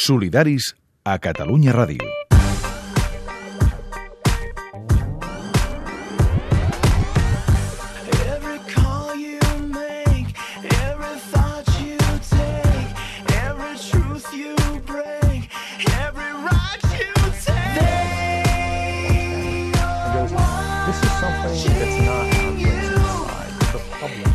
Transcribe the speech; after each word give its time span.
Solidaris 0.00 0.72
a 1.04 1.18
Catalunya 1.20 1.76
Ràdio. 1.76 2.19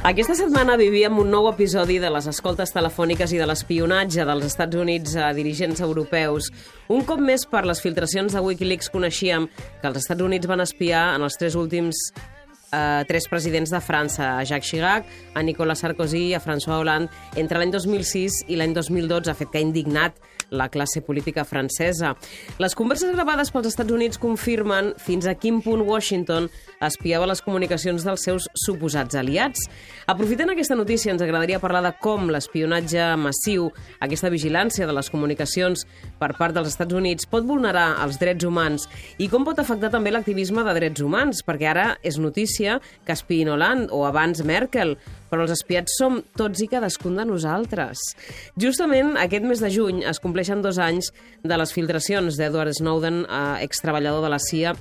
Aquesta 0.06 0.36
setmana 0.38 0.76
vivíem 0.78 1.16
un 1.18 1.32
nou 1.34 1.48
episodi 1.50 1.96
de 1.98 2.12
les 2.14 2.28
escoltes 2.30 2.70
telefòniques 2.70 3.32
i 3.34 3.40
de 3.42 3.48
l'espionatge 3.50 4.22
dels 4.30 4.44
Estats 4.46 4.78
Units 4.78 5.16
a 5.18 5.32
dirigents 5.34 5.82
europeus. 5.82 6.52
Un 6.94 7.02
cop 7.10 7.18
més, 7.18 7.48
per 7.50 7.64
les 7.66 7.82
filtracions 7.82 8.36
de 8.38 8.44
Wikileaks, 8.46 8.92
coneixíem 8.94 9.48
que 9.50 9.90
els 9.90 9.98
Estats 10.04 10.22
Units 10.22 10.46
van 10.46 10.62
espiar 10.62 11.08
en 11.16 11.26
els 11.26 11.40
tres 11.42 11.58
últims 11.58 12.04
eh, 12.14 13.02
tres 13.10 13.26
presidents 13.32 13.74
de 13.74 13.82
França, 13.82 14.36
a 14.36 14.46
Jacques 14.46 14.70
Chirac, 14.70 15.10
a 15.34 15.42
Nicolas 15.42 15.82
Sarkozy 15.82 16.28
i 16.28 16.38
a 16.38 16.44
François 16.44 16.84
Hollande, 16.84 17.10
entre 17.42 17.58
l'any 17.58 17.74
2006 17.74 18.44
i 18.46 18.62
l'any 18.62 18.78
2012, 18.78 19.34
fet 19.42 19.50
que 19.50 19.58
ha 19.58 19.66
indignat 19.66 20.22
la 20.50 20.70
classe 20.70 21.02
política 21.02 21.46
francesa. 21.46 22.16
Les 22.60 22.76
converses 22.76 23.12
gravades 23.16 23.52
pels 23.52 23.70
Estats 23.72 23.94
Units 23.94 24.20
confirmen 24.22 24.94
fins 25.02 25.28
a 25.28 25.36
quin 25.40 25.62
punt 25.66 25.84
Washington 25.86 26.50
espiava 26.86 27.28
les 27.30 27.42
comunicacions 27.46 28.06
dels 28.06 28.26
seus 28.28 28.48
suposats 28.66 29.16
aliats. 29.18 29.66
Aprofitant 30.12 30.52
aquesta 30.54 30.78
notícia, 30.78 31.12
ens 31.14 31.24
agradaria 31.24 31.62
parlar 31.64 31.84
de 31.86 31.94
com 32.02 32.30
l'espionatge 32.32 33.08
massiu, 33.22 33.72
aquesta 34.00 34.32
vigilància 34.34 34.88
de 34.88 34.96
les 34.96 35.10
comunicacions 35.10 35.86
per 36.20 36.34
part 36.38 36.56
dels 36.56 36.70
Estats 36.74 36.96
Units 36.96 37.28
pot 37.30 37.46
vulnerar 37.48 37.88
els 38.04 38.20
drets 38.22 38.46
humans 38.46 38.88
i 39.18 39.30
com 39.32 39.46
pot 39.48 39.60
afectar 39.62 39.92
també 39.94 40.14
l'activisme 40.14 40.64
de 40.66 40.76
drets 40.78 41.02
humans, 41.04 41.42
perquè 41.46 41.72
ara 41.72 41.88
és 42.04 42.20
notícia 42.22 42.80
que 43.06 43.16
espiïn 43.16 43.52
Hollande 43.54 43.92
o 43.96 44.06
abans 44.08 44.44
Merkel, 44.46 44.96
però 45.36 45.44
els 45.44 45.54
espiats 45.58 45.98
som 46.00 46.22
tots 46.40 46.64
i 46.64 46.70
cadascun 46.72 47.20
de 47.20 47.28
nosaltres. 47.28 48.00
Justament 48.56 49.18
aquest 49.20 49.44
mes 49.44 49.60
de 49.60 49.72
juny 49.74 50.02
es 50.08 50.22
compleixen 50.24 50.64
dos 50.64 50.80
anys 50.80 51.12
de 51.44 51.60
les 51.60 51.76
filtracions 51.76 52.40
d'Edward 52.40 52.72
Snowden, 52.80 53.26
eh, 53.28 53.64
extreballador 53.68 54.24
de 54.24 54.32
la 54.32 54.40
CIA, 54.40 54.76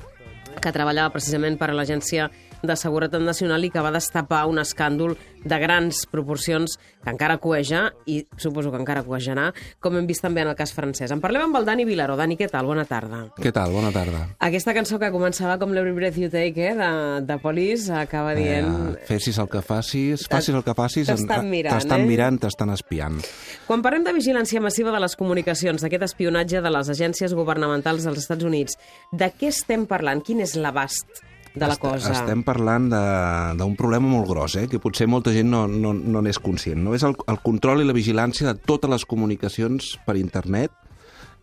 que 0.62 0.72
treballava 0.72 1.10
precisament 1.16 1.58
per 1.58 1.72
a 1.72 1.74
l'Agència 1.74 2.30
de 2.66 2.76
Seguretat 2.76 3.22
Nacional 3.22 3.64
i 3.64 3.70
que 3.70 3.82
va 3.84 3.92
destapar 3.94 4.44
un 4.50 4.60
escàndol 4.62 5.16
de 5.44 5.58
grans 5.60 6.04
proporcions 6.10 6.78
que 7.04 7.12
encara 7.12 7.36
coeja 7.38 7.90
i 8.08 8.22
suposo 8.40 8.72
que 8.72 8.80
encara 8.80 9.04
coejarà, 9.04 9.50
com 9.84 9.98
hem 9.98 10.06
vist 10.08 10.24
també 10.24 10.42
en 10.42 10.50
el 10.50 10.56
cas 10.56 10.72
francès. 10.72 11.12
En 11.12 11.20
parlem 11.20 11.46
amb 11.46 11.58
el 11.60 11.66
Dani 11.68 11.84
Vilaró. 11.84 12.16
Dani, 12.16 12.38
què 12.40 12.48
tal? 12.50 12.66
Bona 12.70 12.86
tarda. 12.88 13.26
Què 13.36 13.52
tal? 13.52 13.74
Bona 13.76 13.92
tarda. 13.94 14.24
Aquesta 14.44 14.74
cançó 14.76 14.98
que 15.02 15.12
començava 15.14 15.58
com 15.60 15.74
l'Every 15.76 15.94
Breath 15.98 16.20
You 16.22 16.30
Take, 16.32 16.70
eh, 16.70 16.76
de, 16.78 16.90
de 17.28 17.38
Police, 17.42 17.92
acaba 17.92 18.32
dient... 18.38 18.70
Eh, 18.94 19.04
fessis 19.10 19.38
el 19.42 19.50
que 19.52 19.60
facis, 19.64 20.24
facis 20.30 20.56
el 20.56 20.64
que 20.64 20.76
facis... 20.76 21.10
T'estan 21.12 21.50
mirant, 21.50 21.76
T'estan 21.76 22.06
eh? 22.06 22.08
mirant, 22.08 22.40
t'estan 22.40 22.72
espiant. 22.74 23.20
Quan 23.68 23.84
parlem 23.84 24.06
de 24.06 24.16
vigilància 24.16 24.62
massiva 24.64 24.94
de 24.94 25.02
les 25.04 25.18
comunicacions, 25.20 25.84
d'aquest 25.84 26.08
espionatge 26.08 26.64
de 26.64 26.72
les 26.72 26.90
agències 26.96 27.36
governamentals 27.36 28.08
dels 28.08 28.24
Estats 28.24 28.48
Units, 28.48 28.80
de 29.12 29.30
què 29.34 29.52
estem 29.52 29.84
parlant? 29.90 30.24
Quin 30.24 30.40
és 30.44 30.56
l'abast 30.56 31.24
de 31.54 31.68
la 31.68 31.76
cosa? 31.76 32.12
Estem 32.12 32.42
parlant 32.42 32.88
de- 32.90 33.56
d'un 33.58 33.76
problema 33.78 34.08
molt 34.08 34.26
gros, 34.28 34.56
eh? 34.56 34.66
que 34.68 34.80
potser 34.82 35.06
molta 35.06 35.32
gent 35.32 35.50
no 35.50 35.66
n'és 35.68 35.80
no, 35.80 35.92
no 35.94 36.22
n'és 36.22 36.38
conscient. 36.42 36.82
No? 36.82 36.94
És 36.94 37.04
el, 37.06 37.14
el 37.30 37.38
control 37.42 37.82
i 37.82 37.86
la 37.86 37.94
vigilància 37.96 38.48
de 38.52 38.58
totes 38.58 38.90
les 38.90 39.04
comunicacions 39.06 39.94
per 40.06 40.16
internet 40.18 40.72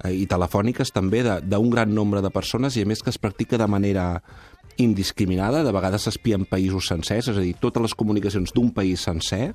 eh, 0.03 0.11
i 0.13 0.25
telefòniques 0.27 0.91
també 0.91 1.23
d'un 1.23 1.69
gran 1.71 1.93
nombre 1.95 2.21
de 2.21 2.29
persones 2.29 2.75
i 2.75 2.83
a 2.83 2.89
més 2.89 3.01
que 3.01 3.09
es 3.13 3.17
practica 3.21 3.57
de 3.57 3.67
manera 3.67 4.21
indiscriminada, 4.77 5.63
de 5.63 5.71
vegades 5.71 6.07
s'espien 6.07 6.45
països 6.49 6.87
sencers, 6.87 7.27
és 7.31 7.37
a 7.37 7.41
dir, 7.43 7.55
totes 7.59 7.83
les 7.83 7.95
comunicacions 7.95 8.53
d'un 8.55 8.71
país 8.73 9.03
sencer 9.03 9.51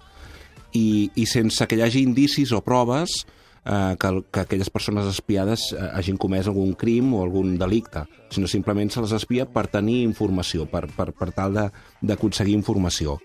i, 0.76 1.10
i 1.16 1.24
sense 1.26 1.66
que 1.66 1.78
hi 1.78 1.82
hagi 1.82 2.02
indicis 2.04 2.52
o 2.52 2.60
proves 2.64 3.24
eh, 3.66 3.96
que, 4.00 4.12
que 4.30 4.40
aquelles 4.46 4.70
persones 4.70 5.06
espiades 5.10 5.72
eh, 5.74 5.82
hagin 5.98 6.16
comès 6.16 6.46
algun 6.46 6.74
crim 6.78 7.12
o 7.18 7.22
algun 7.24 7.56
delicte, 7.58 8.04
sinó 8.30 8.48
simplement 8.50 8.90
se 8.90 9.02
les 9.02 9.12
espia 9.14 9.44
per 9.46 9.66
tenir 9.70 10.00
informació, 10.06 10.64
per, 10.70 10.86
per, 10.96 11.12
per 11.14 11.28
tal 11.34 11.52
de- 11.54 11.68
d'aconseguir 12.06 12.54
informació. 12.56 13.18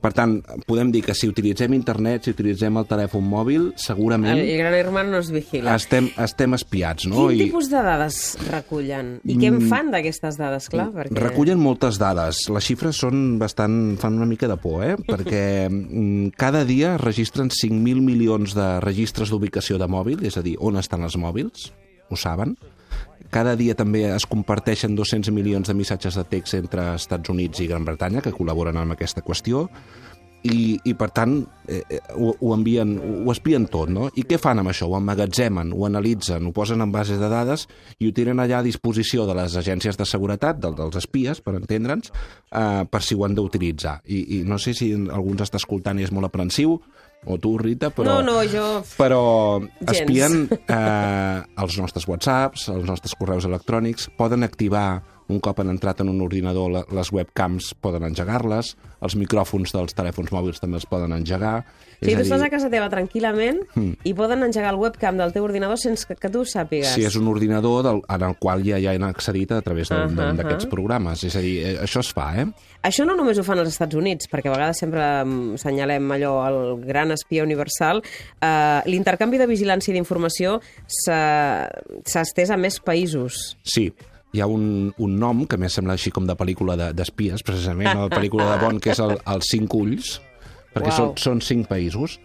Per 0.00 0.10
tant, 0.16 0.38
podem 0.66 0.90
dir 0.94 1.02
que 1.04 1.14
si 1.14 1.28
utilitzem 1.28 1.74
internet, 1.76 2.24
si 2.24 2.32
utilitzem 2.34 2.78
el 2.80 2.86
telèfon 2.88 3.24
mòbil, 3.26 3.68
segurament 3.78 4.38
El, 4.38 4.46
el 4.48 4.58
gran 4.58 4.74
hermano 4.74 5.12
nos 5.18 5.30
vigila. 5.30 5.74
estem, 5.76 6.08
estem 6.18 6.54
espiats, 6.56 7.06
no? 7.10 7.26
Quin 7.28 7.46
tipus 7.50 7.68
de 7.70 7.82
dades 7.84 8.20
recullen? 8.48 9.16
I 9.28 9.36
què 9.38 9.50
en 9.52 9.60
fan 9.70 9.90
d'aquestes 9.92 10.38
dades, 10.40 10.68
clar? 10.72 10.88
Perquè... 10.94 11.14
Recullen 11.20 11.60
moltes 11.60 11.98
dades. 12.00 12.46
Les 12.52 12.64
xifres 12.70 12.96
són 13.02 13.38
bastant... 13.40 13.96
fan 14.00 14.16
una 14.20 14.26
mica 14.30 14.48
de 14.50 14.56
por, 14.60 14.82
eh? 14.86 14.94
Perquè 15.10 15.42
mm, 15.68 16.32
cada 16.40 16.64
dia 16.68 16.96
registren 17.00 17.50
5.000 17.52 18.00
milions 18.04 18.54
de 18.56 18.68
registres 18.84 19.30
d'ubicació 19.32 19.79
de 19.80 19.88
mòbil, 19.90 20.22
és 20.28 20.36
a 20.36 20.44
dir, 20.46 20.56
on 20.60 20.78
estan 20.80 21.06
els 21.06 21.16
mòbils, 21.20 21.70
ho 22.10 22.18
saben. 22.18 22.56
Cada 23.30 23.54
dia 23.56 23.76
també 23.78 24.04
es 24.10 24.26
comparteixen 24.26 24.96
200 24.98 25.30
milions 25.34 25.68
de 25.70 25.76
missatges 25.78 26.18
de 26.18 26.24
text 26.26 26.56
entre 26.58 26.92
Estats 26.96 27.30
Units 27.30 27.62
i 27.62 27.68
Gran 27.70 27.86
Bretanya, 27.86 28.22
que 28.24 28.34
col·laboren 28.34 28.78
amb 28.80 28.96
aquesta 28.96 29.22
qüestió, 29.22 29.68
i, 30.42 30.78
i 30.88 30.94
per 30.96 31.10
tant 31.12 31.34
eh, 31.68 31.82
eh, 31.84 31.98
ho, 32.16 32.32
ho 32.32 32.52
envien, 32.54 32.94
ho 32.96 33.32
espien 33.32 33.66
tot, 33.68 33.90
no? 33.92 34.08
I 34.16 34.24
què 34.28 34.38
fan 34.40 34.62
amb 34.62 34.72
això? 34.72 34.88
Ho 34.88 34.96
emmagatzemen, 34.96 35.74
ho 35.76 35.84
analitzen, 35.84 36.46
ho 36.48 36.52
posen 36.56 36.80
en 36.80 36.92
bases 36.94 37.20
de 37.20 37.28
dades 37.28 37.66
i 38.00 38.08
ho 38.08 38.14
tenen 38.16 38.40
allà 38.40 38.60
a 38.60 38.66
disposició 38.66 39.26
de 39.28 39.36
les 39.36 39.56
agències 39.60 40.00
de 40.00 40.06
seguretat, 40.08 40.60
del, 40.62 40.76
dels 40.78 40.96
espies, 41.02 41.42
per 41.44 41.58
entendre'ns, 41.58 42.12
eh, 42.48 42.86
per 42.88 43.02
si 43.04 43.18
ho 43.18 43.26
han 43.26 43.36
d'utilitzar. 43.36 43.98
I, 44.08 44.22
I 44.38 44.42
no 44.48 44.58
sé 44.58 44.74
si 44.76 44.94
algú 44.96 45.36
ens 45.36 45.44
està 45.44 45.60
escoltant 45.60 46.00
i 46.00 46.08
és 46.08 46.14
molt 46.14 46.30
aprensiu, 46.30 46.78
o 47.26 47.36
tu, 47.38 47.56
Rita, 47.60 47.90
però... 47.92 48.20
No, 48.20 48.22
no, 48.24 48.42
jo... 48.48 48.80
Però 48.96 49.22
Gens. 49.60 49.92
espien 49.92 50.44
eh, 50.48 51.38
els 51.60 51.78
nostres 51.80 52.08
whatsapps, 52.08 52.68
els 52.72 52.86
nostres 52.88 53.16
correus 53.18 53.48
electrònics, 53.48 54.08
poden 54.16 54.46
activar 54.46 55.02
un 55.30 55.38
cop 55.40 55.60
han 55.62 55.70
entrat 55.70 56.00
en 56.02 56.08
un 56.10 56.20
ordinador 56.24 56.80
les 56.90 57.12
webcams 57.14 57.72
poden 57.80 58.02
engegar-les, 58.08 58.74
els 59.00 59.14
micròfons 59.16 59.72
dels 59.72 59.94
telèfons 59.96 60.32
mòbils 60.34 60.58
també 60.60 60.76
els 60.80 60.86
poden 60.90 61.14
engegar. 61.16 61.62
Sí, 62.00 62.10
És 62.14 62.16
tu 62.16 62.22
estàs 62.24 62.40
a 62.42 62.48
casa 62.48 62.70
teva 62.72 62.86
tranquil·lament 62.88 63.58
i 64.08 64.14
poden 64.16 64.42
engegar 64.46 64.70
el 64.72 64.78
webcam 64.80 65.18
del 65.20 65.34
teu 65.34 65.44
ordinador 65.44 65.76
sense 65.78 66.06
que, 66.08 66.16
que 66.16 66.30
tu 66.32 66.40
ho 66.40 66.46
sàpigues. 66.48 66.94
si 66.96 67.04
és 67.04 67.16
un 67.20 67.28
ordinador 67.28 67.82
del, 67.84 68.00
en 68.08 68.22
el 68.24 68.36
qual 68.40 68.64
ja, 68.64 68.78
ja 68.80 68.94
han 68.96 69.04
accedit 69.04 69.52
a 69.52 69.60
través 69.62 69.90
Ahà, 69.92 70.06
de- 70.08 70.30
d'aquests 70.40 70.64
ahà. 70.66 70.70
programes. 70.72 71.24
És 71.28 71.36
a 71.36 71.42
dir, 71.44 71.58
eh, 71.60 71.76
això 71.84 72.00
es 72.00 72.12
fa, 72.16 72.30
eh? 72.40 72.46
Això 72.88 73.04
no 73.04 73.14
només 73.14 73.36
ho 73.38 73.44
fan 73.44 73.60
els 73.60 73.68
Estats 73.74 73.94
Units, 73.94 74.30
perquè 74.32 74.48
a 74.48 74.54
vegades 74.56 74.78
sempre 74.80 75.04
mm, 75.26 75.58
senyalem 75.60 76.08
allò, 76.16 76.32
el 76.48 76.86
gran 76.88 77.12
espia 77.12 77.44
universal. 77.44 78.00
Uh, 78.40 78.80
L'intercanvi 78.88 79.36
de 79.36 79.46
vigilància 79.50 79.92
i 79.92 79.98
d'informació 79.98 80.56
s'ha 80.88 82.22
estès 82.24 82.50
a 82.50 82.56
més 82.56 82.80
països. 82.80 83.58
Sí, 83.62 83.90
hi 84.32 84.40
ha 84.42 84.46
un, 84.46 84.92
un 84.98 85.14
nom 85.18 85.44
que 85.46 85.56
a 85.58 85.60
més 85.60 85.74
sembla 85.74 85.96
així 85.98 86.12
com 86.14 86.26
de 86.28 86.36
pel·lícula 86.38 86.76
de- 86.78 86.92
d'espies, 86.94 87.42
precisament, 87.46 87.90
la 87.98 88.08
pel·lícula 88.12 88.46
de 88.52 88.58
Bond, 88.64 88.82
que 88.82 88.92
és 88.94 89.00
el, 89.02 89.16
els 89.26 89.48
cinc 89.50 89.74
ulls, 89.74 90.18
perquè 90.74 90.92
Uau. 90.92 90.98
són, 90.98 91.16
són 91.18 91.40
cinc 91.42 91.66
països 91.70 92.18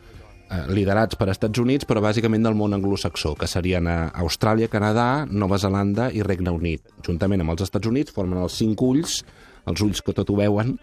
eh, 0.51 0.65
liderats 0.69 1.17
per 1.17 1.31
Estats 1.33 1.57
Units, 1.63 1.87
però 1.89 2.03
bàsicament 2.05 2.45
del 2.45 2.53
món 2.59 2.77
anglosaxó, 2.77 3.33
que 3.39 3.49
serien 3.49 3.89
eh, 3.89 3.95
Austràlia, 4.21 4.69
Canadà, 4.69 5.25
Nova 5.25 5.57
Zelanda 5.57 6.11
i 6.13 6.21
Regne 6.21 6.53
Unit. 6.53 6.85
Juntament 7.07 7.41
amb 7.41 7.55
els 7.55 7.65
Estats 7.65 7.89
Units 7.89 8.13
formen 8.13 8.43
els 8.43 8.53
cinc 8.61 8.81
ulls, 8.85 9.23
els 9.65 9.81
ulls 9.81 10.03
que 10.05 10.13
tot 10.13 10.29
ho 10.29 10.35
veuen, 10.37 10.75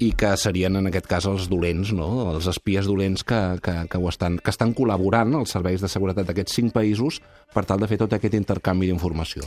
i 0.00 0.08
que 0.16 0.30
serien 0.40 0.80
en 0.80 0.88
aquest 0.88 1.04
cas 1.06 1.26
els 1.28 1.50
dolents, 1.52 1.92
no? 1.92 2.30
els 2.32 2.48
espies 2.48 2.88
dolents 2.88 3.20
que, 3.28 3.42
que, 3.62 3.74
que, 3.92 4.00
ho 4.00 4.08
estan, 4.08 4.40
que 4.40 4.50
estan 4.50 4.72
col·laborant 4.74 5.36
als 5.36 5.52
serveis 5.52 5.84
de 5.84 5.90
seguretat 5.92 6.26
d'aquests 6.32 6.56
cinc 6.56 6.72
països 6.72 7.20
per 7.52 7.66
tal 7.68 7.84
de 7.84 7.90
fer 7.92 8.00
tot 8.00 8.16
aquest 8.16 8.34
intercanvi 8.40 8.88
d'informació. 8.88 9.44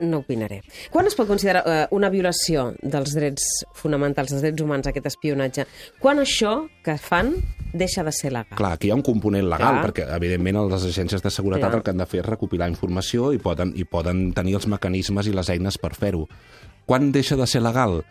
No 0.00 0.20
opinaré. 0.22 0.60
Quan 0.94 1.08
es 1.10 1.16
pot 1.18 1.26
considerar 1.26 1.64
eh, 1.66 1.86
una 1.90 2.10
violació 2.12 2.68
dels 2.78 3.14
drets 3.16 3.46
fonamentals, 3.74 4.30
dels 4.30 4.44
drets 4.44 4.62
humans, 4.62 4.86
aquest 4.86 5.08
espionatge? 5.10 5.66
Quan 5.98 6.22
això 6.22 6.68
que 6.86 6.94
fan 7.02 7.32
deixa 7.72 8.04
de 8.06 8.12
ser 8.14 8.30
legal? 8.32 8.54
Clar, 8.58 8.72
aquí 8.76 8.88
hi 8.88 8.92
ha 8.94 8.98
un 8.98 9.02
component 9.02 9.48
legal, 9.48 9.80
Clar. 9.80 9.88
perquè, 9.88 10.06
evidentment, 10.14 10.60
les 10.70 10.86
agències 10.86 11.24
de 11.24 11.32
seguretat 11.34 11.68
Clar. 11.68 11.80
el 11.80 11.84
que 11.84 11.94
han 11.96 12.04
de 12.04 12.06
fer 12.06 12.22
és 12.22 12.28
recopilar 12.28 12.70
informació 12.70 13.32
i 13.34 13.42
poden, 13.42 13.74
i 13.76 13.84
poden 13.84 14.28
tenir 14.36 14.54
els 14.60 14.68
mecanismes 14.70 15.26
i 15.26 15.34
les 15.34 15.50
eines 15.50 15.78
per 15.82 15.94
fer-ho. 15.98 16.28
Quan 16.86 17.10
deixa 17.12 17.36
de 17.36 17.46
ser 17.46 17.60
legal? 17.66 18.02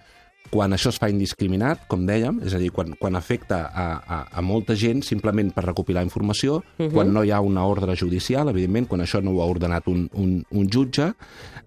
Quan 0.47 0.71
això 0.71 0.93
es 0.93 0.97
fa 1.01 1.09
indiscriminat, 1.11 1.87
com 1.91 2.05
dèiem, 2.07 2.39
és 2.47 2.53
a 2.55 2.59
dir, 2.61 2.69
quan, 2.71 2.93
quan 2.95 3.17
afecta 3.19 3.65
a, 3.67 3.87
a, 3.99 4.19
a 4.39 4.43
molta 4.45 4.77
gent 4.79 5.01
simplement 5.03 5.49
per 5.51 5.65
recopilar 5.65 6.05
informació, 6.07 6.61
uh 6.61 6.63
-huh. 6.77 6.91
quan 6.93 7.11
no 7.11 7.23
hi 7.23 7.31
ha 7.31 7.41
una 7.41 7.65
ordre 7.65 7.95
judicial, 7.95 8.47
evidentment, 8.49 8.87
quan 8.87 9.01
això 9.01 9.21
no 9.21 9.31
ho 9.31 9.41
ha 9.41 9.45
ordenat 9.45 9.87
un, 9.87 10.09
un, 10.13 10.45
un 10.49 10.69
jutge, 10.69 11.13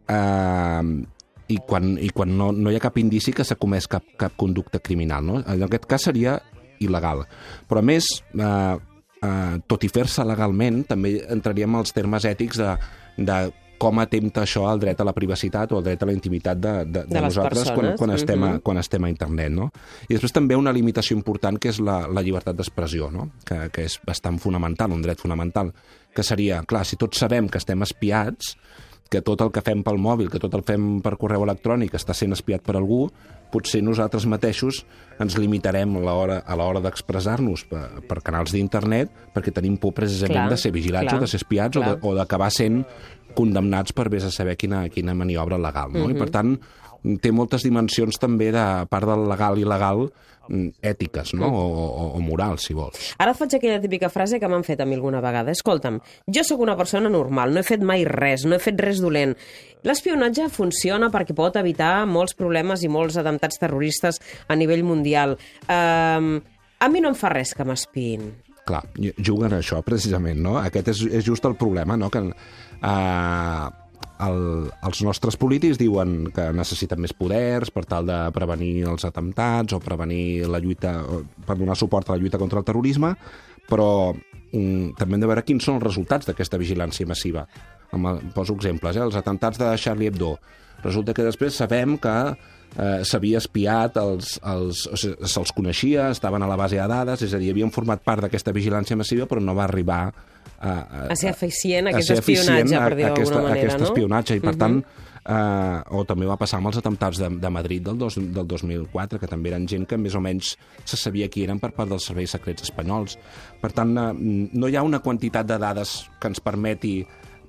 eh, 0.09 0.83
i 1.51 1.59
quan, 1.67 1.97
i 1.99 2.11
quan 2.11 2.37
no, 2.39 2.53
no 2.53 2.71
hi 2.71 2.77
ha 2.77 2.83
cap 2.83 2.99
indici 2.99 3.33
que 3.33 3.45
s'ha 3.45 3.57
comès 3.57 3.89
cap, 3.91 4.05
cap 4.17 4.37
conducta 4.39 4.79
criminal. 4.79 5.25
No? 5.25 5.41
En 5.41 5.63
aquest 5.67 5.87
cas 5.91 6.03
seria 6.03 6.41
il·legal. 6.81 7.27
Però 7.69 7.83
a 7.83 7.83
més, 7.83 8.07
eh, 8.39 8.77
eh, 9.23 9.57
tot 9.67 9.85
i 9.85 9.89
fer-se 9.93 10.25
legalment, 10.25 10.85
també 10.89 11.19
entraríem 11.29 11.75
als 11.75 11.93
termes 11.97 12.25
ètics 12.25 12.57
de, 12.57 12.77
de 13.19 13.41
com 13.81 14.01
atempta 14.03 14.45
això 14.45 14.67
al 14.69 14.81
dret 14.83 15.01
a 15.01 15.07
la 15.09 15.15
privacitat 15.17 15.73
o 15.73 15.79
al 15.79 15.87
dret 15.87 16.03
a 16.05 16.09
la 16.11 16.13
intimitat 16.13 16.59
de, 16.61 16.75
de, 16.85 17.05
de, 17.07 17.15
De 17.15 17.23
nosaltres 17.25 17.71
quan, 17.71 17.95
persones, 17.95 17.99
quan, 18.01 18.13
estem 18.17 18.43
a, 18.43 18.51
mhm. 18.51 18.65
quan 18.67 18.83
estem 18.83 19.07
a 19.07 19.13
internet. 19.13 19.55
No? 19.57 19.71
I 20.09 20.13
després 20.13 20.37
també 20.37 20.59
una 20.59 20.75
limitació 20.77 21.17
important 21.17 21.57
que 21.61 21.73
és 21.73 21.81
la, 21.81 22.03
la 22.09 22.25
llibertat 22.27 22.59
d'expressió, 22.59 23.09
no? 23.15 23.31
que, 23.49 23.63
que 23.73 23.89
és 23.89 23.97
bastant 24.07 24.39
fonamental, 24.43 24.93
un 24.93 25.01
dret 25.05 25.23
fonamental, 25.23 25.73
que 26.15 26.27
seria, 26.27 26.61
clar, 26.69 26.85
si 26.85 27.01
tots 27.01 27.23
sabem 27.23 27.49
que 27.49 27.61
estem 27.63 27.81
espiats, 27.87 28.55
que 29.11 29.25
tot 29.27 29.41
el 29.43 29.51
que 29.51 29.63
fem 29.67 29.83
pel 29.83 29.99
mòbil, 29.99 30.31
que 30.31 30.39
tot 30.39 30.55
el 30.55 30.63
fem 30.67 31.01
per 31.03 31.17
correu 31.19 31.43
electrònic 31.43 31.97
està 31.99 32.15
sent 32.15 32.37
espiat 32.37 32.63
per 32.63 32.77
algú, 32.79 33.09
potser 33.51 33.81
nosaltres 33.83 34.27
mateixos 34.31 34.85
ens 35.21 35.35
limitarem 35.37 35.97
a 35.99 36.57
l'hora 36.57 36.83
d'expressar-nos 36.85 37.67
per, 37.69 37.83
per 38.07 38.21
canals 38.23 38.55
d'internet 38.55 39.11
perquè 39.35 39.53
tenim 39.57 39.77
por 39.83 39.97
precisament 39.97 40.47
Clar, 40.47 40.53
de 40.55 40.61
ser 40.63 40.71
vigilats 40.75 41.11
clar, 41.11 41.19
o 41.19 41.25
de 41.25 41.31
ser 41.33 41.41
espiats 41.43 41.81
clar. 41.81 41.97
o 42.07 42.15
d'acabar 42.15 42.53
sent 42.55 42.85
condemnats 43.37 43.95
per 43.97 44.09
vés 44.13 44.27
a 44.27 44.33
saber 44.35 44.57
quina, 44.61 44.85
quina 44.93 45.15
maniobra 45.17 45.59
legal. 45.61 45.95
No? 45.95 46.09
I 46.11 46.19
per 46.19 46.31
tant, 46.35 46.57
té 47.23 47.33
moltes 47.33 47.65
dimensions 47.65 48.19
també, 48.21 48.51
de 48.55 48.65
part 48.91 49.09
del 49.09 49.25
legal 49.31 49.59
i 49.59 49.65
il·legal, 49.65 50.05
mm, 50.49 50.83
ètiques 50.93 51.33
no? 51.39 51.49
o, 51.49 51.65
o, 51.65 52.05
o 52.19 52.21
morals, 52.25 52.67
si 52.69 52.77
vols. 52.77 53.15
Ara 53.23 53.35
faig 53.37 53.57
aquella 53.57 53.81
típica 53.83 54.11
frase 54.13 54.41
que 54.41 54.51
m'han 54.51 54.67
fet 54.67 54.83
a 54.83 54.89
mi 54.89 54.99
alguna 54.99 55.23
vegada. 55.25 55.55
Escolta'm, 55.57 56.01
jo 56.29 56.45
sóc 56.47 56.61
una 56.61 56.77
persona 56.77 57.13
normal, 57.13 57.55
no 57.55 57.63
he 57.63 57.67
fet 57.67 57.85
mai 57.87 58.05
res, 58.09 58.45
no 58.45 58.57
he 58.57 58.63
fet 58.63 58.81
res 58.81 59.01
dolent. 59.03 59.37
L'espionatge 59.87 60.51
funciona 60.53 61.09
perquè 61.13 61.37
pot 61.37 61.57
evitar 61.57 62.05
molts 62.07 62.37
problemes 62.37 62.85
i 62.85 62.93
molts 62.93 63.17
atemptats 63.21 63.61
terroristes 63.63 64.21
a 64.49 64.57
nivell 64.59 64.85
mundial. 64.85 65.39
Um, 65.65 66.37
a 66.81 66.89
mi 66.89 67.01
no 67.01 67.13
em 67.13 67.17
fa 67.17 67.33
res 67.33 67.55
que 67.57 67.65
m'espiïn. 67.65 68.29
Clar, 68.69 68.83
juguen 69.17 69.55
a 69.57 69.59
això, 69.63 69.81
precisament, 69.83 70.39
no? 70.45 70.59
Aquest 70.61 70.93
és, 70.93 71.01
és 71.21 71.25
just 71.27 71.47
el 71.49 71.57
problema, 71.59 71.97
no? 71.99 72.11
Que 72.13 72.21
eh, 72.83 73.69
el, 74.27 74.41
els 74.87 75.03
nostres 75.07 75.37
polítics 75.41 75.79
diuen 75.81 76.31
que 76.35 76.51
necessiten 76.57 77.01
més 77.01 77.15
poders 77.17 77.73
per 77.73 77.87
tal 77.89 78.09
de 78.09 78.19
prevenir 78.37 78.85
els 78.91 79.07
atemptats 79.09 79.77
o 79.77 79.81
prevenir 79.83 80.49
la 80.51 80.61
lluita, 80.63 80.99
per 81.47 81.57
donar 81.59 81.79
suport 81.79 82.11
a 82.11 82.17
la 82.17 82.23
lluita 82.23 82.41
contra 82.41 82.61
el 82.61 82.69
terrorisme, 82.69 83.15
però 83.71 84.13
mm, 84.13 84.97
també 84.99 85.17
hem 85.17 85.25
de 85.25 85.31
veure 85.31 85.47
quins 85.47 85.67
són 85.67 85.79
els 85.79 85.87
resultats 85.89 86.29
d'aquesta 86.29 86.61
vigilància 86.61 87.09
massiva. 87.09 87.47
El, 87.91 88.23
poso 88.35 88.55
exemples, 88.59 88.97
eh? 88.97 89.05
els 89.07 89.19
atemptats 89.19 89.59
de 89.59 89.71
Charlie 89.81 90.11
Hebdo. 90.11 90.37
Resulta 90.85 91.15
que 91.17 91.27
després 91.27 91.57
sabem 91.59 91.97
que 92.01 92.17
eh, 92.31 93.01
s'havia 93.05 93.41
espiat, 93.41 93.99
els, 94.01 94.37
els, 94.47 94.85
o 94.89 94.99
sigui, 95.01 95.29
se'ls 95.29 95.53
coneixia, 95.57 96.11
estaven 96.15 96.45
a 96.45 96.51
la 96.51 96.59
base 96.61 96.79
de 96.79 96.87
dades, 96.89 97.25
és 97.27 97.35
a 97.35 97.41
dir, 97.41 97.51
havien 97.53 97.73
format 97.75 98.05
part 98.05 98.25
d'aquesta 98.25 98.55
vigilància 98.57 98.99
massiva, 98.99 99.29
però 99.31 99.43
no 99.45 99.57
va 99.59 99.67
arribar 99.67 100.05
a, 100.61 100.73
a, 100.73 101.05
A 101.09 101.17
ser 101.17 101.33
eficient 101.33 101.89
a 101.89 101.95
aquest 101.95 102.19
espionatge, 102.19 102.77
per 102.77 102.97
dir-ho 102.99 103.15
d'alguna 103.15 103.45
manera, 103.47 103.55
aquest 103.57 103.79
no? 103.79 103.85
Mhm. 103.85 103.89
espionatge, 103.89 104.37
i 104.37 104.43
per 104.45 104.55
tant, 104.61 104.77
eh, 105.25 105.97
o 105.97 106.03
també 106.09 106.29
va 106.29 106.37
passar 106.41 106.61
amb 106.61 106.71
els 106.71 106.81
atemptats 106.81 107.21
de, 107.23 107.31
de 107.41 107.51
Madrid 107.53 107.87
del, 107.87 107.97
dos, 107.99 108.19
del 108.21 108.47
2004, 108.47 109.21
que 109.23 109.31
també 109.31 109.53
eren 109.53 109.67
gent 109.69 109.87
que 109.89 109.99
més 110.01 110.15
o 110.15 110.21
menys 110.21 110.53
se 110.85 111.01
sabia 111.01 111.31
qui 111.33 111.47
eren 111.47 111.61
per 111.63 111.73
part 111.77 111.89
dels 111.89 112.11
serveis 112.11 112.37
secrets 112.37 112.69
espanyols. 112.69 113.17
Per 113.61 113.73
tant, 113.73 113.97
eh, 113.97 114.13
no 114.53 114.69
hi 114.69 114.77
ha 114.77 114.85
una 114.87 115.01
quantitat 115.01 115.49
de 115.49 115.59
dades 115.61 115.97
que 116.21 116.29
ens 116.29 116.45
permeti 116.45 116.99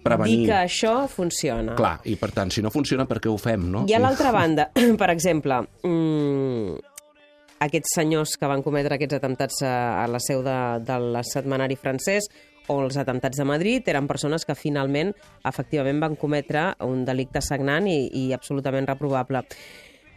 prevenir... 0.02 0.38
Dir 0.46 0.48
que 0.50 0.62
això 0.62 0.96
funciona. 1.12 1.76
Clar, 1.78 1.98
i 2.08 2.16
per 2.16 2.32
tant, 2.36 2.54
si 2.54 2.64
no 2.64 2.72
funciona, 2.74 3.06
per 3.10 3.20
què 3.22 3.30
ho 3.32 3.38
fem, 3.42 3.68
no? 3.74 3.84
I 3.92 3.98
a 3.98 4.02
l'altra 4.02 4.32
banda, 4.36 4.70
per 5.02 5.12
exemple, 5.14 5.60
mm, 5.84 6.80
aquests 7.68 7.98
senyors 8.00 8.38
que 8.40 8.50
van 8.50 8.64
cometre 8.66 8.98
aquests 8.98 9.20
atemptats 9.20 9.62
a, 9.68 9.76
a 10.02 10.08
la 10.10 10.22
seu 10.24 10.42
de, 10.46 10.58
del 10.88 11.20
setmanari 11.28 11.78
francès 11.78 12.32
o 12.72 12.80
els 12.86 12.98
atemptats 12.98 13.38
de 13.38 13.46
Madrid 13.48 13.88
eren 13.92 14.10
persones 14.10 14.48
que 14.48 14.56
finalment, 14.58 15.14
efectivament, 15.48 16.02
van 16.02 16.18
cometre 16.20 16.72
un 16.88 17.06
delicte 17.06 17.44
sagnant 17.44 17.88
i, 17.92 18.06
i 18.08 18.28
absolutament 18.36 18.88
reprovable. 18.90 19.44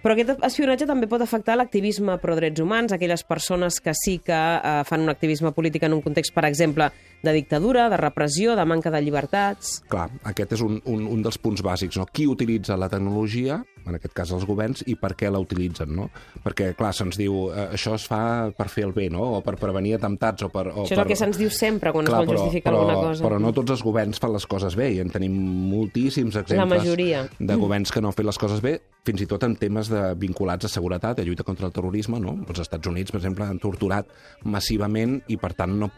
Però 0.04 0.12
aquest 0.12 0.42
espionatge 0.44 0.84
també 0.84 1.06
pot 1.08 1.22
afectar 1.24 1.54
l'activisme 1.56 2.18
pro 2.20 2.34
drets 2.36 2.60
humans, 2.60 2.92
aquelles 2.92 3.22
persones 3.24 3.78
que 3.80 3.94
sí 3.96 4.18
que 4.20 4.36
eh, 4.36 4.82
fan 4.84 5.00
un 5.00 5.08
activisme 5.08 5.54
polític 5.56 5.86
en 5.88 5.94
un 5.96 6.02
context, 6.04 6.34
per 6.36 6.44
exemple, 6.44 6.90
de 7.24 7.32
dictadura, 7.32 7.86
de 7.88 7.96
repressió, 7.96 8.52
de 8.52 8.66
manca 8.68 8.92
de 8.92 9.00
llibertats... 9.00 9.78
Clar, 9.88 10.10
aquest 10.28 10.58
és 10.58 10.64
un, 10.66 10.76
un, 10.92 11.06
un 11.08 11.24
dels 11.24 11.40
punts 11.40 11.64
bàsics, 11.64 11.96
no? 11.96 12.04
Qui 12.12 12.28
utilitza 12.28 12.76
la 12.76 12.90
tecnologia, 12.92 13.62
en 13.86 13.98
aquest 13.98 14.14
cas 14.16 14.32
els 14.34 14.46
governs, 14.48 14.84
i 14.90 14.96
per 15.00 15.12
què 15.19 15.31
la 15.32 15.40
utilitzen, 15.42 15.90
no? 15.96 16.08
Perquè, 16.44 16.72
clar, 16.78 16.92
se'ns 16.96 17.19
diu, 17.20 17.50
eh, 17.52 17.66
això 17.78 17.94
es 17.98 18.06
fa 18.10 18.50
per 18.56 18.69
fer 18.72 18.86
el 18.88 18.94
bé, 18.96 19.08
no? 19.12 19.25
O 19.38 19.42
per 19.44 19.56
prevenir 19.60 19.96
atemptats, 19.98 20.46
o 20.46 20.50
per... 20.52 20.66
O 20.72 20.84
Això 20.84 20.94
és 20.94 20.98
per... 20.98 21.04
el 21.04 21.12
que 21.12 21.19
se'ns 21.20 21.40
diu 21.40 21.52
sempre 21.54 21.92
quan 21.94 22.08
Clar, 22.08 22.22
es 22.22 22.31
vol 22.31 22.40
justificar 22.40 22.72
però, 22.72 22.82
alguna 22.82 23.10
cosa. 23.10 23.26
Però 23.26 23.40
no 23.42 23.52
tots 23.56 23.76
els 23.76 23.84
governs 23.84 24.22
fan 24.22 24.34
les 24.34 24.48
coses 24.50 24.78
bé, 24.78 24.90
i 24.96 25.00
en 25.04 25.12
tenim 25.14 25.36
moltíssims 25.70 26.40
exemples 26.40 26.82
majoria. 26.84 27.25
de 27.38 27.58
governs 27.60 27.92
que 27.94 28.02
no 28.02 28.10
han 28.10 28.16
fet 28.16 28.28
les 28.28 28.40
coses 28.40 28.64
bé, 28.64 28.78
fins 29.04 29.25
i 29.25 29.28
tot 29.31 29.44
en 29.46 29.56
temes 29.60 29.90
de, 29.92 30.02
vinculats 30.20 30.69
a 30.69 30.72
seguretat, 30.72 31.20
a 31.20 31.26
lluita 31.26 31.46
contra 31.46 31.69
el 31.69 31.75
terrorisme, 31.76 32.20
no? 32.22 32.38
Els 32.48 32.64
Estats 32.64 32.88
Units, 32.90 33.12
per 33.12 33.20
exemple, 33.20 33.46
han 33.48 33.60
torturat 33.62 34.08
massivament 34.44 35.20
i, 35.28 35.38
per 35.40 35.52
tant, 35.58 35.76
no, 35.81 35.90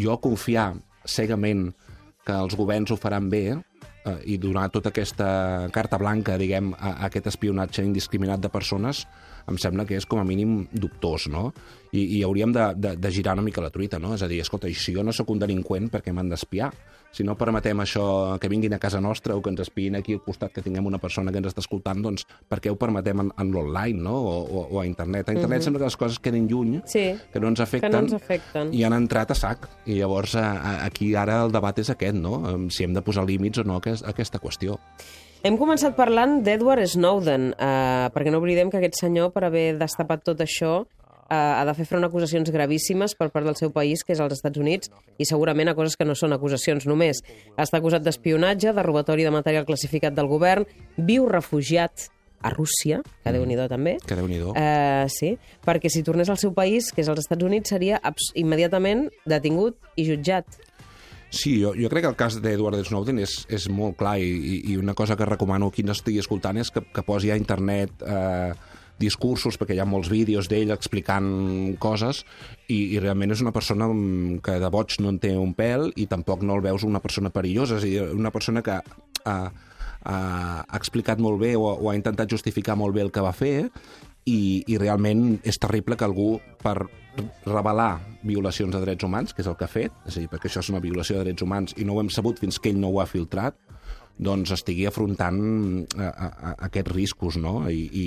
jo 0.00 0.16
confiar 0.22 0.72
cegament 1.04 1.68
que 2.24 2.32
els 2.32 2.56
governs 2.56 2.94
ho 2.94 2.96
faran 2.96 3.28
bé 3.28 3.44
eh, 4.04 4.18
i 4.34 4.38
donar 4.38 4.68
tota 4.74 4.92
aquesta 4.92 5.68
carta 5.74 5.98
blanca, 6.00 6.38
diguem, 6.40 6.72
a, 6.78 6.94
a 6.94 7.10
aquest 7.10 7.30
espionatge 7.32 7.84
indiscriminat 7.84 8.42
de 8.44 8.52
persones, 8.52 9.04
em 9.50 9.58
sembla 9.60 9.84
que 9.84 9.96
és 9.98 10.06
com 10.08 10.20
a 10.20 10.24
mínim 10.24 10.64
dubtós, 10.72 11.28
no? 11.28 11.50
I, 11.94 12.18
i 12.18 12.22
hauríem 12.26 12.52
de, 12.52 12.70
de, 12.74 12.96
de 12.98 13.10
girar 13.14 13.36
una 13.38 13.44
mica 13.46 13.62
la 13.62 13.70
truita, 13.70 14.00
no? 14.02 14.14
És 14.16 14.22
a 14.24 14.28
dir, 14.30 14.40
escolta, 14.42 14.68
i 14.68 14.74
si 14.74 14.94
jo 14.96 15.04
no 15.06 15.12
sóc 15.14 15.30
un 15.30 15.38
delinqüent, 15.42 15.90
per 15.92 16.00
què 16.02 16.12
m'han 16.14 16.32
d'espiar? 16.32 16.72
Si 17.14 17.22
no 17.22 17.36
permetem 17.38 17.78
això, 17.78 18.02
que 18.42 18.48
vinguin 18.50 18.74
a 18.74 18.80
casa 18.82 18.98
nostra 18.98 19.36
o 19.36 19.42
que 19.44 19.52
ens 19.52 19.60
espiïn 19.62 19.94
aquí 19.94 20.16
al 20.16 20.22
costat, 20.24 20.50
que 20.50 20.64
tinguem 20.64 20.88
una 20.90 20.98
persona 20.98 21.30
que 21.30 21.38
ens 21.38 21.46
està 21.52 21.62
escoltant, 21.62 22.00
doncs 22.02 22.24
per 22.50 22.58
què 22.58 22.72
ho 22.72 22.74
permetem 22.80 23.22
en, 23.22 23.30
en 23.38 23.52
l'online, 23.54 24.02
no? 24.02 24.16
O, 24.18 24.32
o, 24.42 24.64
o 24.74 24.80
a 24.82 24.86
internet. 24.88 25.30
A 25.30 25.36
internet 25.36 25.62
sembla 25.62 25.84
que 25.84 25.90
les 25.92 25.98
coses 26.00 26.18
queden 26.18 26.48
lluny, 26.50 26.80
Sí, 26.90 27.04
que 27.30 27.38
no 27.38 27.52
ens 27.52 27.62
afecten, 27.62 27.92
que 27.92 27.94
no 27.94 28.02
ens 28.08 28.16
afecten. 28.18 28.72
i 28.74 28.82
han 28.82 28.96
entrat 28.98 29.30
a 29.30 29.36
sac. 29.38 29.68
I 29.86 30.00
llavors 30.00 30.34
a, 30.40 30.48
a, 30.58 30.72
aquí 30.88 31.12
ara 31.14 31.44
el 31.44 31.54
debat 31.54 31.78
és 31.78 31.92
aquest, 31.94 32.18
no? 32.18 32.40
Si 32.74 32.82
hem 32.82 32.96
de 32.98 33.04
posar 33.06 33.22
límits 33.28 33.62
o 33.62 33.68
no 33.68 33.78
a, 33.78 33.84
aquest, 33.84 34.02
a 34.02 34.10
aquesta 34.10 34.42
qüestió. 34.42 34.80
Hem 35.44 35.58
començat 35.60 35.92
parlant 35.92 36.38
d'Edward 36.40 36.86
Snowden, 36.88 37.50
eh, 37.52 38.06
perquè 38.14 38.30
no 38.32 38.38
oblidem 38.40 38.70
que 38.72 38.78
aquest 38.78 38.96
senyor, 38.96 39.28
per 39.34 39.44
haver 39.44 39.74
destapat 39.76 40.22
tot 40.24 40.40
això, 40.40 40.86
eh, 41.28 41.34
ha 41.36 41.64
de 41.68 41.74
fer 41.74 41.84
front 41.84 42.02
a 42.02 42.06
acusacions 42.06 42.50
gravíssimes 42.50 43.14
per 43.14 43.28
part 43.28 43.44
del 43.44 43.54
seu 43.54 43.70
país, 43.70 44.02
que 44.02 44.14
és 44.14 44.20
els 44.20 44.32
Estats 44.32 44.56
Units, 44.56 44.90
i 45.18 45.26
segurament 45.26 45.68
a 45.68 45.74
coses 45.74 45.96
que 45.96 46.06
no 46.06 46.14
són 46.14 46.32
acusacions 46.32 46.86
només. 46.86 47.20
Està 47.58 47.76
acusat 47.76 48.00
d'espionatge, 48.02 48.72
de 48.72 48.82
robatori 48.82 49.22
de 49.22 49.30
material 49.30 49.66
classificat 49.66 50.14
del 50.14 50.28
govern, 50.28 50.64
viu 50.96 51.28
refugiat 51.28 52.08
a 52.40 52.48
Rússia, 52.48 53.02
que 53.22 53.30
Mm. 53.30 53.34
déu-n'hi-do 53.34 53.68
també, 53.68 53.98
Que 54.06 54.14
déu 54.14 54.26
nhi 54.26 54.40
Eh, 54.56 55.06
sí, 55.08 55.38
perquè 55.64 55.90
si 55.90 56.02
tornés 56.02 56.30
al 56.30 56.38
seu 56.38 56.54
país, 56.54 56.90
que 56.90 57.02
és 57.02 57.08
els 57.08 57.18
Estats 57.18 57.44
Units, 57.44 57.68
seria 57.68 58.00
immediatament 58.34 59.10
detingut 59.26 59.76
i 59.96 60.04
jutjat. 60.06 60.46
Sí, 61.34 61.56
jo, 61.58 61.72
jo 61.74 61.88
crec 61.90 62.04
que 62.04 62.10
el 62.12 62.16
cas 62.20 62.36
d'Edward 62.42 62.78
Snowden 62.86 63.18
és, 63.24 63.40
és 63.50 63.64
molt 63.72 63.96
clar 63.98 64.16
i, 64.22 64.30
i- 64.70 64.76
una 64.78 64.94
cosa 64.94 65.16
que 65.18 65.26
recomano 65.26 65.66
a 65.68 65.74
qui 65.74 65.82
no 65.82 65.92
estigui 65.96 66.20
escoltant 66.22 66.60
és 66.62 66.70
que, 66.70 66.84
que 66.94 67.02
posi 67.02 67.32
a 67.34 67.38
internet 67.40 68.04
eh, 68.06 68.52
discursos, 69.02 69.56
perquè 69.58 69.74
hi 69.74 69.80
ha 69.82 69.88
molts 69.90 70.06
vídeos 70.12 70.46
d'ell 70.46 70.70
explicant 70.70 71.26
coses 71.82 72.20
i, 72.70 72.94
i 72.94 73.00
realment 73.02 73.34
és 73.34 73.42
una 73.42 73.50
persona 73.56 73.88
mm, 73.90 74.38
que 74.46 74.60
de 74.62 74.70
boig 74.70 74.94
no 75.02 75.10
en 75.10 75.18
té 75.18 75.32
un 75.34 75.56
pèl 75.58 75.88
i 75.98 76.06
tampoc 76.06 76.44
no 76.46 76.54
el 76.54 76.62
veus 76.62 76.86
una 76.86 77.02
persona 77.02 77.32
perillosa, 77.34 77.80
és 77.80 77.88
a 77.88 77.90
dir, 77.90 78.04
una 78.14 78.30
persona 78.30 78.62
que 78.62 78.78
eh, 78.78 79.34
ha, 79.34 79.50
ha 80.62 80.78
explicat 80.78 81.18
molt 81.18 81.40
bé 81.42 81.56
o, 81.58 81.66
o 81.66 81.90
ha 81.90 81.96
intentat 81.98 82.30
justificar 82.30 82.78
molt 82.78 82.94
bé 82.94 83.02
el 83.02 83.10
que 83.10 83.24
va 83.26 83.34
fer 83.34 83.56
i, 84.24 84.64
i 84.66 84.78
realment 84.80 85.38
és 85.44 85.58
terrible 85.60 85.96
que 85.96 86.06
algú 86.06 86.38
per 86.62 86.78
revelar 87.44 88.00
violacions 88.24 88.74
de 88.74 88.80
drets 88.82 89.04
humans, 89.06 89.34
que 89.34 89.44
és 89.44 89.48
el 89.50 89.56
que 89.58 89.66
ha 89.66 89.70
fet, 89.70 89.94
és 90.08 90.16
a 90.16 90.22
dir, 90.22 90.30
perquè 90.32 90.50
això 90.50 90.64
és 90.64 90.70
una 90.72 90.82
violació 90.82 91.18
de 91.18 91.28
drets 91.28 91.44
humans 91.44 91.76
i 91.78 91.86
no 91.86 91.94
ho 91.94 92.02
hem 92.02 92.10
sabut 92.10 92.40
fins 92.42 92.58
que 92.58 92.72
ell 92.72 92.80
no 92.80 92.90
ho 92.90 93.00
ha 93.02 93.06
filtrat, 93.10 93.56
doncs 94.14 94.52
estigui 94.54 94.84
afrontant 94.86 95.40
a, 95.98 96.06
a, 96.06 96.28
a 96.30 96.50
aquests 96.68 96.92
riscos, 96.94 97.34
no? 97.36 97.64
I, 97.66 97.80
i, 97.90 98.04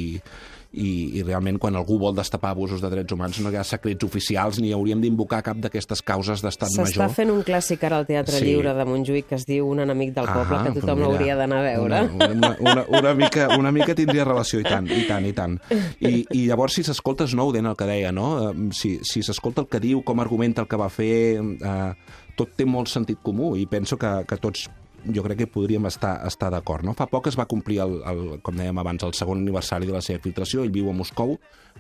i, 0.77 0.87
i 1.19 1.23
realment 1.23 1.57
quan 1.59 1.75
algú 1.75 1.97
vol 1.99 2.13
destapar 2.15 2.53
abusos 2.53 2.79
de 2.83 2.87
drets 2.91 3.11
humans 3.11 3.39
no 3.43 3.51
hi 3.51 3.57
ha 3.59 3.63
secrets 3.67 4.03
oficials 4.07 4.59
ni 4.63 4.71
hauríem 4.75 5.01
d'invocar 5.03 5.41
cap 5.43 5.59
d'aquestes 5.63 5.99
causes 6.07 6.43
d'estat 6.43 6.71
S'està 6.71 6.85
major. 7.07 7.11
fent 7.15 7.31
un 7.33 7.41
clàssic 7.47 7.83
ara 7.87 7.99
al 7.99 8.07
Teatre 8.07 8.39
Sí. 8.39 8.45
Lliure 8.45 8.71
de 8.77 8.85
Montjuïc 8.87 9.27
que 9.27 9.35
es 9.35 9.45
diu 9.47 9.67
Un 9.67 9.79
enemic 9.83 10.13
del 10.15 10.27
poble, 10.31 10.61
que 10.63 10.71
però 10.71 10.79
tothom 10.79 10.99
mira, 11.01 11.09
l'hauria 11.09 11.35
d'anar 11.39 11.59
a 11.59 11.67
veure. 11.67 12.01
Una, 12.15 12.29
una, 12.31 12.55
una, 12.59 12.85
una, 13.01 13.13
mica, 13.13 13.47
una 13.57 13.71
mica 13.75 13.95
tindria 13.95 14.23
relació, 14.27 14.61
i 14.63 14.67
tant, 14.67 14.87
i 14.87 15.03
tant, 15.07 15.25
i 15.27 15.33
tant. 15.35 15.59
I, 15.99 16.25
i 16.31 16.45
llavors, 16.47 16.79
si 16.79 16.87
s'escolta 16.87 17.27
Snowden, 17.27 17.67
el 17.67 17.75
que 17.79 17.87
deia, 17.89 18.11
no? 18.15 18.53
Si, 18.71 18.97
si 19.03 19.23
s'escolta 19.27 19.65
el 19.65 19.71
que 19.71 19.83
diu, 19.83 20.03
com 20.07 20.23
argumenta 20.23 20.63
el 20.63 20.71
que 20.71 20.79
va 20.79 20.87
fer, 20.93 21.39
eh, 21.43 21.93
tot 22.37 22.55
té 22.55 22.67
molt 22.69 22.87
sentit 22.91 23.19
comú, 23.23 23.55
i 23.57 23.65
penso 23.67 23.97
que, 23.99 24.19
que 24.27 24.37
tots 24.39 24.67
jo 25.13 25.23
crec 25.25 25.43
que 25.43 25.47
podríem 25.51 25.85
estar, 25.89 26.19
estar 26.27 26.49
d'acord. 26.53 26.85
No? 26.85 26.95
Fa 26.97 27.07
poc 27.11 27.29
es 27.31 27.37
va 27.39 27.47
complir, 27.49 27.79
el, 27.83 27.99
el, 28.07 28.21
com 28.43 28.57
dèiem 28.57 28.77
abans, 28.81 29.05
el 29.07 29.15
segon 29.17 29.41
aniversari 29.43 29.89
de 29.89 29.95
la 29.95 30.03
seva 30.05 30.21
filtració. 30.23 30.65
Ell 30.65 30.73
viu 30.73 30.89
a 30.91 30.95
Moscou, 30.95 31.37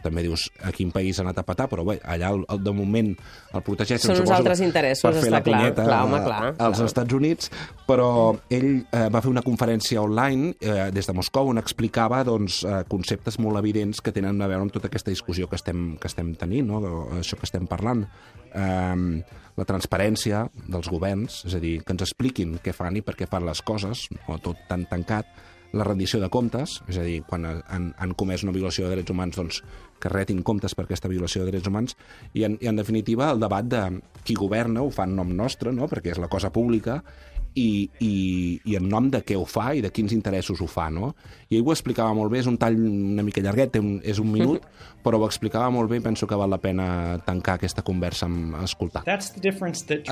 també 0.07 0.23
dius 0.25 0.47
a 0.63 0.71
quin 0.75 0.89
país 0.95 1.19
ha 1.19 1.25
anat 1.27 1.43
a 1.43 1.45
petar, 1.47 1.67
però 1.69 1.83
bé, 1.87 1.97
allà 2.07 2.31
el, 2.33 2.45
el, 2.49 2.63
de 2.65 2.73
moment 2.75 3.11
el 3.53 3.63
protegeixen, 3.67 4.15
Són 4.15 4.23
uns 4.25 4.33
altres 4.33 4.63
interessos, 4.65 5.03
per 5.05 5.13
fer 5.19 5.27
està 5.27 5.35
la 5.37 5.43
clar. 5.43 5.59
punyeta 5.61 5.85
Clar, 5.87 5.99
home, 6.07 6.17
a- 6.17 6.23
clar, 6.25 6.41
als 6.57 6.79
clar. 6.81 6.87
Estats 6.87 7.13
Units, 7.19 7.51
però 7.87 8.09
ell 8.49 8.69
eh, 8.87 9.07
va 9.13 9.21
fer 9.21 9.31
una 9.35 9.43
conferència 9.45 10.01
online 10.01 10.53
eh, 10.59 10.89
des 10.95 11.05
de 11.07 11.13
Moscou 11.17 11.51
on 11.51 11.59
explicava 11.61 12.23
doncs, 12.27 12.63
eh, 12.65 12.81
conceptes 12.89 13.37
molt 13.43 13.59
evidents 13.61 14.01
que 14.01 14.11
tenen 14.15 14.41
a 14.41 14.47
veure 14.49 14.65
amb 14.65 14.73
tota 14.73 14.87
aquesta 14.91 15.11
discussió 15.13 15.47
que 15.51 15.59
estem, 15.59 15.97
que 16.01 16.07
estem 16.09 16.33
tenint, 16.39 16.67
no? 16.71 16.79
O 16.79 17.03
això 17.19 17.37
que 17.37 17.45
estem 17.49 17.67
parlant. 17.67 18.05
Eh, 18.53 19.23
la 19.57 19.65
transparència 19.65 20.43
dels 20.69 20.87
governs, 20.91 21.39
és 21.49 21.55
a 21.57 21.59
dir, 21.59 21.79
que 21.83 21.93
ens 21.95 22.03
expliquin 22.05 22.59
què 22.63 22.73
fan 22.77 22.95
i 22.99 23.01
per 23.01 23.15
què 23.17 23.25
fan 23.29 23.45
les 23.47 23.61
coses, 23.65 24.03
no 24.27 24.37
tot 24.43 24.59
tan 24.69 24.85
tancat, 24.89 25.25
la 25.73 25.85
rendició 25.87 26.19
de 26.21 26.29
comptes, 26.31 26.81
és 26.87 26.97
a 26.97 27.05
dir, 27.05 27.21
quan 27.27 27.45
han, 27.47 27.91
han 27.97 28.15
comès 28.17 28.45
una 28.45 28.55
violació 28.55 28.87
de 28.87 28.95
drets 28.95 29.13
humans, 29.13 29.37
doncs 29.37 29.61
que 29.99 30.11
retin 30.13 30.43
comptes 30.45 30.75
per 30.77 30.85
aquesta 30.85 31.09
violació 31.11 31.43
de 31.43 31.51
drets 31.51 31.67
humans, 31.67 31.97
i 32.33 32.45
en, 32.47 32.59
i 32.61 32.69
en 32.69 32.79
definitiva 32.79 33.31
el 33.33 33.41
debat 33.41 33.65
de 33.67 33.81
qui 34.23 34.37
governa 34.37 34.83
ho 34.85 34.91
fa 34.93 35.07
en 35.09 35.17
nom 35.17 35.33
nostre, 35.35 35.73
no? 35.73 35.89
perquè 35.91 36.13
és 36.13 36.21
la 36.21 36.31
cosa 36.31 36.53
pública, 36.53 37.01
i, 37.57 37.89
i, 37.99 38.13
i 38.69 38.75
en 38.77 38.87
nom 38.89 39.09
de 39.09 39.23
què 39.25 39.37
ho 39.37 39.45
fa 39.49 39.71
i 39.73 39.81
de 39.81 39.89
quins 39.93 40.13
interessos 40.13 40.61
ho 40.61 40.67
fa, 40.69 40.87
no? 40.93 41.13
I 41.49 41.57
ell 41.57 41.65
ho 41.65 41.73
explicava 41.73 42.13
molt 42.13 42.31
bé, 42.33 42.41
és 42.43 42.49
un 42.49 42.59
tall 42.61 42.77
una 42.77 43.25
mica 43.25 43.41
llarguet, 43.41 43.73
té 43.73 43.81
un, 43.81 43.97
és 44.05 44.21
un 44.21 44.29
minut, 44.31 44.65
però 45.05 45.19
ho 45.19 45.25
explicava 45.25 45.71
molt 45.73 45.89
bé 45.89 45.97
i 45.97 46.03
penso 46.05 46.29
que 46.29 46.37
val 46.37 46.53
la 46.53 46.61
pena 46.61 47.17
tancar 47.25 47.57
aquesta 47.57 47.83
conversa 47.87 48.27
amb 48.29 48.59
escoltar. 48.61 49.03
That 49.07 49.25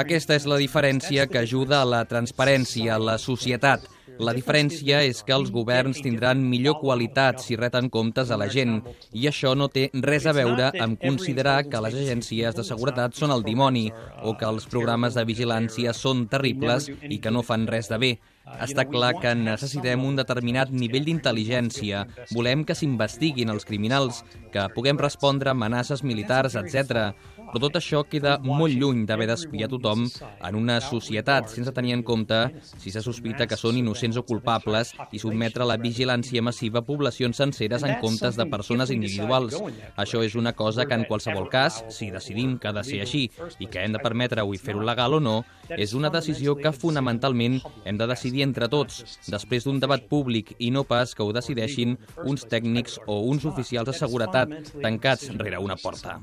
Aquesta 0.01 0.39
és 0.39 0.49
la 0.49 0.57
diferència 0.61 1.27
que 1.29 1.43
ajuda 1.43 1.83
a 1.83 1.89
la 1.89 2.01
transparència, 2.09 2.95
a 2.95 3.01
la 3.01 3.19
societat. 3.21 3.85
La 4.19 4.33
diferència 4.35 5.01
és 5.03 5.21
que 5.25 5.33
els 5.35 5.51
governs 5.51 5.99
tindran 6.03 6.43
millor 6.49 6.77
qualitat 6.79 7.41
si 7.43 7.57
reten 7.59 7.89
comptes 7.91 8.31
a 8.31 8.37
la 8.39 8.47
gent, 8.51 8.77
i 9.11 9.27
això 9.27 9.55
no 9.57 9.67
té 9.71 9.89
res 10.05 10.27
a 10.29 10.33
veure 10.35 10.69
amb 10.85 10.99
considerar 11.01 11.57
que 11.67 11.81
les 11.83 11.97
agències 12.03 12.55
de 12.55 12.63
seguretat 12.67 13.17
són 13.17 13.33
el 13.35 13.43
dimoni 13.43 13.89
o 14.23 14.35
que 14.39 14.47
els 14.47 14.69
programes 14.71 15.17
de 15.19 15.25
vigilància 15.27 15.93
són 15.93 16.27
terribles 16.31 16.87
i 17.09 17.19
que 17.19 17.33
no 17.33 17.43
fan 17.43 17.67
res 17.67 17.91
de 17.91 17.99
bé. 18.01 18.13
Està 18.61 18.85
clar 18.85 19.15
que 19.17 19.31
necessitem 19.35 20.03
un 20.05 20.19
determinat 20.19 20.69
nivell 20.69 21.07
d'intel·ligència. 21.07 22.03
Volem 22.31 22.61
que 22.63 22.75
s'investiguin 22.77 23.49
els 23.49 23.65
criminals, 23.65 24.21
que 24.55 24.69
puguem 24.71 24.95
respondre 24.95 25.51
amenaces 25.51 26.03
militars, 26.07 26.55
etc. 26.55 27.11
Però 27.45 27.59
tot 27.61 27.75
això 27.77 28.01
queda 28.07 28.37
molt 28.43 28.75
lluny 28.75 29.03
d'haver 29.07 29.27
d'espiar 29.29 29.67
tothom 29.71 30.05
en 30.07 30.55
una 30.55 30.77
societat 30.83 31.49
sense 31.51 31.73
tenir 31.75 31.93
en 31.97 32.03
compte 32.07 32.37
si 32.63 32.93
se 32.93 33.03
sospita 33.03 33.47
que 33.51 33.59
són 33.59 33.77
innocents 33.79 34.17
o 34.19 34.23
culpables 34.27 34.93
i 35.11 35.19
sotmetre 35.19 35.65
a 35.65 35.69
la 35.69 35.77
vigilància 35.81 36.43
massiva 36.43 36.83
poblacions 36.87 37.37
senceres 37.41 37.83
en 37.83 37.97
comptes 38.03 38.39
de 38.39 38.47
persones 38.51 38.93
individuals. 38.95 39.59
Això 39.99 40.23
és 40.23 40.35
una 40.39 40.55
cosa 40.55 40.85
que 40.87 40.95
en 40.95 41.05
qualsevol 41.09 41.49
cas, 41.51 41.83
si 41.89 42.09
decidim 42.11 42.57
que 42.57 42.71
ha 42.71 42.75
de 42.75 42.85
ser 42.87 43.01
així 43.03 43.25
i 43.59 43.67
que 43.67 43.83
hem 43.83 43.95
de 43.95 44.03
permetre-ho 44.03 44.55
i 44.55 44.61
fer-ho 44.61 44.83
legal 44.87 45.17
o 45.19 45.21
no, 45.23 45.35
és 45.69 45.95
una 45.97 46.11
decisió 46.13 46.55
que 46.55 46.71
fonamentalment 46.71 47.59
hem 47.83 47.99
de 47.99 48.07
decidir 48.07 48.45
entre 48.45 48.69
tots, 48.71 49.19
després 49.27 49.65
d'un 49.65 49.79
debat 49.83 50.03
públic 50.07 50.53
i 50.59 50.71
no 50.71 50.85
pas 50.87 51.15
que 51.15 51.23
ho 51.25 51.33
decideixin 51.35 51.97
uns 52.23 52.45
tècnics 52.47 52.99
o 53.07 53.21
uns 53.29 53.45
oficials 53.49 53.89
de 53.89 53.97
seguretat 53.97 54.44
tancats 54.81 55.29
rere 55.37 55.57
una 55.59 55.75
porta. 55.75 56.19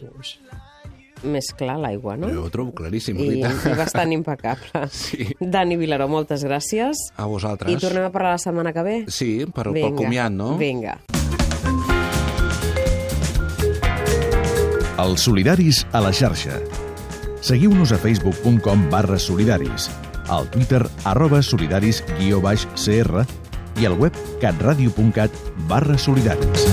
doors. 0.00 0.38
Més 1.26 1.48
clar 1.58 1.74
l'aigua, 1.82 2.14
no? 2.16 2.28
Jo 2.30 2.44
ho 2.46 2.50
trobo 2.54 2.70
claríssim, 2.78 3.18
I, 3.18 3.28
Rita. 3.32 3.50
i 3.50 3.74
bastant 3.78 4.12
impecable. 4.14 4.84
Sí. 4.94 5.26
Dani 5.40 5.76
Vilaró, 5.76 6.06
moltes 6.08 6.44
gràcies. 6.46 7.08
A 7.18 7.26
vosaltres. 7.26 7.72
I 7.74 7.80
tornem 7.82 8.06
a 8.06 8.12
parlar 8.14 8.36
la 8.36 8.42
setmana 8.42 8.72
que 8.72 8.84
ve? 8.86 8.96
Sí, 9.10 9.32
per, 9.54 9.72
pel 9.74 9.96
comiat, 9.98 10.30
no? 10.34 10.52
Vinga. 10.60 10.98
Els 14.98 15.22
solidaris 15.22 15.84
a 15.94 16.02
la 16.02 16.10
xarxa. 16.14 16.58
Seguiu-nos 17.42 17.92
a 17.94 17.98
facebook.com 18.02 18.88
barra 18.90 19.18
solidaris, 19.22 19.86
al 20.28 20.50
twitter 20.50 20.82
arroba 21.06 21.38
solidaris 21.42 22.02
guió 22.18 22.42
baix 22.42 22.66
CR 22.74 23.22
i 23.78 23.86
al 23.86 23.94
web 23.94 24.14
catradio.cat 24.42 25.30
barra 25.70 25.98
solidaris. 25.98 26.66